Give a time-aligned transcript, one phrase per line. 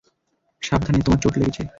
[0.61, 1.63] সাবধানে, তোমার চোট লেগেছে।